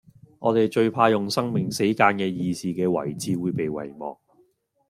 [0.39, 4.17] 我地最怕用生命死諫既義士既遺志會被遺忘